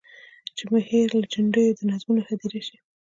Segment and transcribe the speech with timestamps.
[0.55, 2.77] چي مي هېره له جنډیو د نظمونو هدیره سي.